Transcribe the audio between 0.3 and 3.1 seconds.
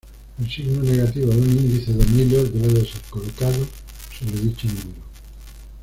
El signo negativo de un índice de Miller debe ser